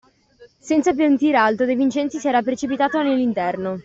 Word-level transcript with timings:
Senza 0.57 0.95
sentir 0.95 1.35
altro, 1.35 1.67
De 1.67 1.75
Vincenzi 1.75 2.17
si 2.17 2.27
era 2.27 2.41
precipitato 2.41 3.03
nell'interno 3.03 3.77